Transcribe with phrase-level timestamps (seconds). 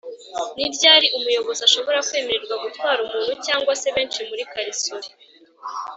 [0.57, 5.07] ni ryari umuyobozi ashobora kwemererwa gutwara umuntu cg se benshi muri karisoli